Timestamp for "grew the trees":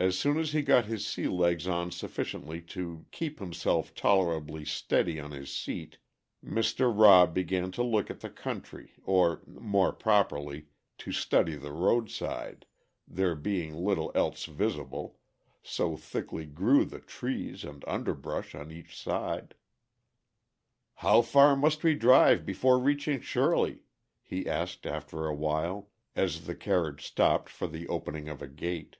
16.46-17.62